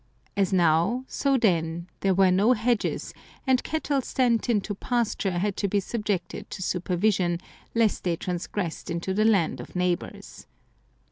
As 0.35 0.51
now, 0.51 1.05
so 1.07 1.37
then, 1.37 1.87
there 1.99 2.15
were 2.15 2.31
no 2.31 2.53
hedges, 2.53 3.13
and 3.45 3.63
cattle 3.63 4.01
sent 4.01 4.49
into 4.49 4.73
pasture 4.73 5.37
had 5.37 5.55
to 5.57 5.67
be 5.67 5.79
subjected 5.79 6.49
to 6.49 6.63
supervision 6.63 7.39
lest 7.75 8.03
they 8.03 8.15
transgressed 8.15 8.89
into 8.89 9.13
the 9.13 9.25
land 9.25 9.59
of 9.59 9.75
neighbours. 9.75 10.47